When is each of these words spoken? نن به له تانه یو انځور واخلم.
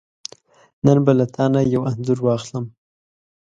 نن 0.85 0.97
به 1.05 1.11
له 1.19 1.25
تانه 1.35 1.61
یو 1.73 1.81
انځور 1.91 2.19
واخلم. 2.23 2.65